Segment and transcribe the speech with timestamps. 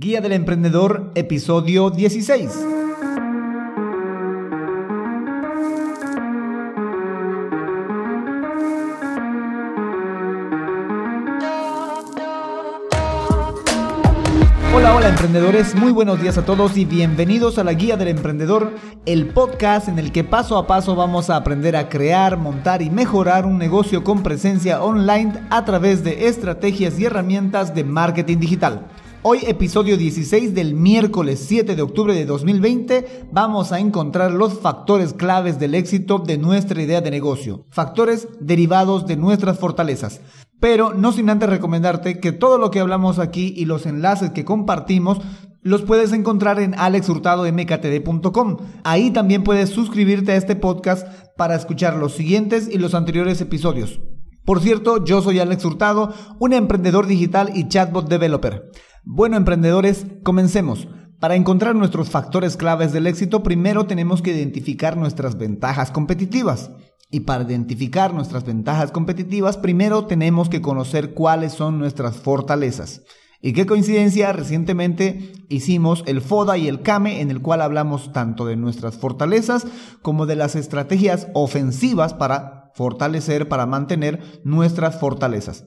[0.00, 2.52] Guía del Emprendedor, episodio 16.
[14.72, 18.70] Hola, hola emprendedores, muy buenos días a todos y bienvenidos a la Guía del Emprendedor,
[19.04, 22.90] el podcast en el que paso a paso vamos a aprender a crear, montar y
[22.90, 28.86] mejorar un negocio con presencia online a través de estrategias y herramientas de marketing digital.
[29.22, 35.12] Hoy episodio 16 del miércoles 7 de octubre de 2020 vamos a encontrar los factores
[35.12, 40.20] claves del éxito de nuestra idea de negocio, factores derivados de nuestras fortalezas.
[40.60, 44.44] Pero no sin antes recomendarte que todo lo que hablamos aquí y los enlaces que
[44.44, 45.18] compartimos
[45.62, 48.56] los puedes encontrar en alexhurtadomktd.com.
[48.84, 53.98] Ahí también puedes suscribirte a este podcast para escuchar los siguientes y los anteriores episodios.
[54.48, 58.70] Por cierto, yo soy Alex Hurtado, un emprendedor digital y chatbot developer.
[59.04, 60.88] Bueno, emprendedores, comencemos.
[61.20, 66.70] Para encontrar nuestros factores claves del éxito, primero tenemos que identificar nuestras ventajas competitivas.
[67.10, 73.02] Y para identificar nuestras ventajas competitivas, primero tenemos que conocer cuáles son nuestras fortalezas.
[73.42, 78.46] Y qué coincidencia, recientemente hicimos el FODA y el CAME en el cual hablamos tanto
[78.46, 79.66] de nuestras fortalezas
[80.00, 85.66] como de las estrategias ofensivas para fortalecer, para mantener nuestras fortalezas.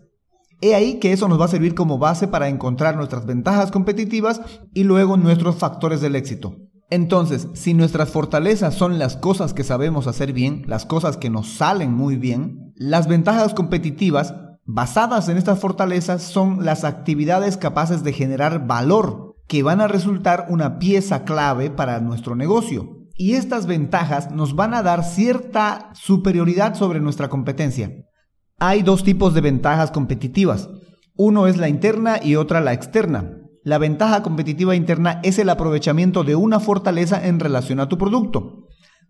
[0.61, 4.39] He ahí que eso nos va a servir como base para encontrar nuestras ventajas competitivas
[4.73, 6.55] y luego nuestros factores del éxito.
[6.89, 11.49] Entonces, si nuestras fortalezas son las cosas que sabemos hacer bien, las cosas que nos
[11.49, 14.33] salen muy bien, las ventajas competitivas
[14.65, 20.45] basadas en estas fortalezas son las actividades capaces de generar valor que van a resultar
[20.47, 26.73] una pieza clave para nuestro negocio y estas ventajas nos van a dar cierta superioridad
[26.73, 27.91] sobre nuestra competencia.
[28.57, 30.69] Hay dos tipos de ventajas competitivas.
[31.15, 33.37] Uno es la interna y otra la externa.
[33.63, 38.65] La ventaja competitiva interna es el aprovechamiento de una fortaleza en relación a tu producto.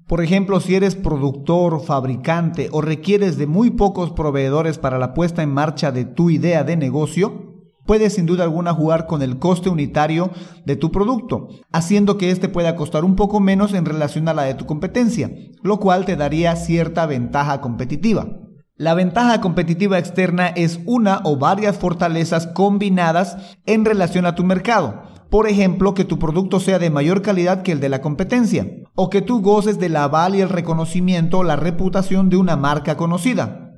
[0.08, 5.42] Por ejemplo, si eres productor, fabricante o requieres de muy pocos proveedores para la puesta
[5.42, 7.41] en marcha de tu idea de negocio,
[7.86, 10.31] puedes sin duda alguna jugar con el coste unitario
[10.65, 14.43] de tu producto, haciendo que éste pueda costar un poco menos en relación a la
[14.43, 15.31] de tu competencia,
[15.61, 18.27] lo cual te daría cierta ventaja competitiva.
[18.75, 23.37] La ventaja competitiva externa es una o varias fortalezas combinadas
[23.67, 25.03] en relación a tu mercado.
[25.30, 29.09] Por ejemplo, que tu producto sea de mayor calidad que el de la competencia, o
[29.09, 33.70] que tú goces del aval y el reconocimiento o la reputación de una marca conocida.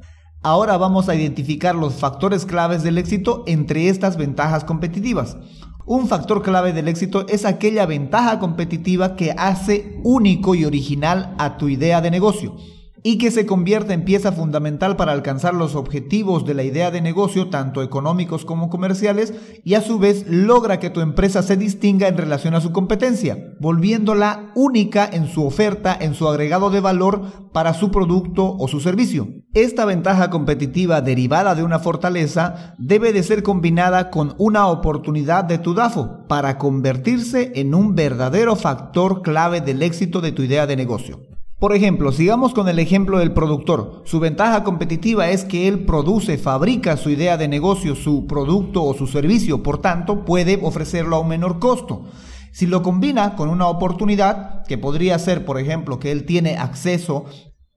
[0.45, 5.37] Ahora vamos a identificar los factores claves del éxito entre estas ventajas competitivas.
[5.85, 11.55] Un factor clave del éxito es aquella ventaja competitiva que hace único y original a
[11.57, 12.57] tu idea de negocio
[13.03, 17.01] y que se convierte en pieza fundamental para alcanzar los objetivos de la idea de
[17.01, 19.33] negocio, tanto económicos como comerciales,
[19.65, 23.53] y a su vez logra que tu empresa se distinga en relación a su competencia,
[23.59, 28.79] volviéndola única en su oferta, en su agregado de valor para su producto o su
[28.79, 29.27] servicio.
[29.53, 35.59] Esta ventaja competitiva derivada de una fortaleza debe de ser combinada con una oportunidad de
[35.59, 40.75] tu DAFO para convertirse en un verdadero factor clave del éxito de tu idea de
[40.75, 41.32] negocio.
[41.63, 44.01] Por ejemplo, sigamos con el ejemplo del productor.
[44.03, 48.94] Su ventaja competitiva es que él produce, fabrica su idea de negocio, su producto o
[48.94, 52.03] su servicio, por tanto puede ofrecerlo a un menor costo.
[52.51, 57.24] Si lo combina con una oportunidad, que podría ser, por ejemplo, que él tiene acceso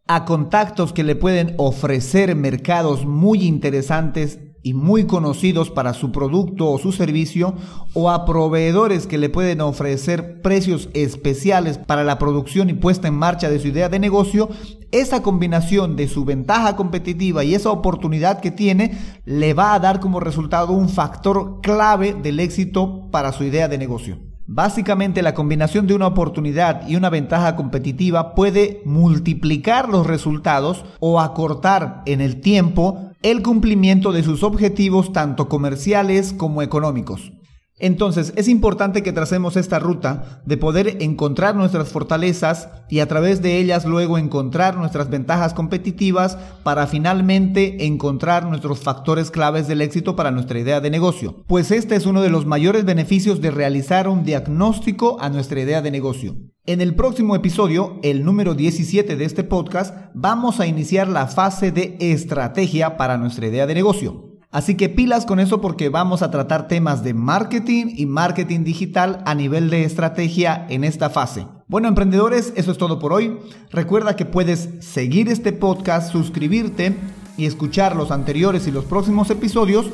[0.08, 6.68] a contactos que le pueden ofrecer mercados muy interesantes y muy conocidos para su producto
[6.68, 7.54] o su servicio
[7.94, 13.14] o a proveedores que le pueden ofrecer precios especiales para la producción y puesta en
[13.14, 14.48] marcha de su idea de negocio,
[14.90, 20.00] esa combinación de su ventaja competitiva y esa oportunidad que tiene le va a dar
[20.00, 24.18] como resultado un factor clave del éxito para su idea de negocio.
[24.48, 31.20] Básicamente la combinación de una oportunidad y una ventaja competitiva puede multiplicar los resultados o
[31.20, 37.32] acortar en el tiempo el cumplimiento de sus objetivos tanto comerciales como económicos.
[37.76, 43.42] Entonces es importante que tracemos esta ruta de poder encontrar nuestras fortalezas y a través
[43.42, 50.14] de ellas luego encontrar nuestras ventajas competitivas para finalmente encontrar nuestros factores claves del éxito
[50.14, 51.42] para nuestra idea de negocio.
[51.48, 55.82] Pues este es uno de los mayores beneficios de realizar un diagnóstico a nuestra idea
[55.82, 56.36] de negocio.
[56.68, 61.70] En el próximo episodio, el número 17 de este podcast, vamos a iniciar la fase
[61.70, 64.32] de estrategia para nuestra idea de negocio.
[64.50, 69.22] Así que pilas con eso porque vamos a tratar temas de marketing y marketing digital
[69.26, 71.46] a nivel de estrategia en esta fase.
[71.68, 73.38] Bueno, emprendedores, eso es todo por hoy.
[73.70, 76.96] Recuerda que puedes seguir este podcast, suscribirte
[77.36, 79.86] y escuchar los anteriores y los próximos episodios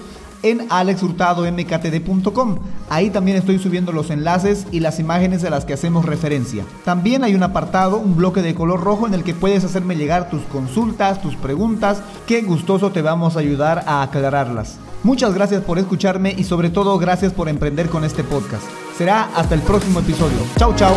[0.43, 2.59] en alexhurtadomktd.com.
[2.89, 6.65] Ahí también estoy subiendo los enlaces y las imágenes a las que hacemos referencia.
[6.85, 10.31] También hay un apartado, un bloque de color rojo en el que puedes hacerme llegar
[10.31, 14.79] tus consultas, tus preguntas, que gustoso te vamos a ayudar a aclararlas.
[15.03, 18.65] Muchas gracias por escucharme y sobre todo gracias por emprender con este podcast.
[18.97, 20.39] Será hasta el próximo episodio.
[20.59, 20.95] Chau chau.